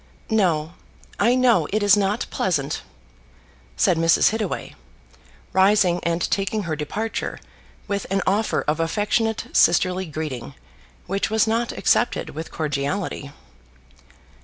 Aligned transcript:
"No; 0.31 0.73
I 1.19 1.35
know 1.35 1.67
it 1.71 1.83
is 1.83 1.95
not 1.95 2.25
pleasant," 2.31 2.81
said 3.77 3.97
Mrs. 3.97 4.31
Hittaway, 4.31 4.73
rising, 5.53 5.99
and 6.01 6.27
taking 6.31 6.63
her 6.63 6.75
departure 6.75 7.39
with 7.87 8.07
an 8.09 8.23
offer 8.25 8.63
of 8.67 8.79
affectionate 8.79 9.43
sisterly 9.53 10.07
greeting, 10.07 10.55
which 11.05 11.29
was 11.29 11.45
not 11.45 11.71
accepted 11.71 12.31
with 12.31 12.49
cordiality. 12.49 13.31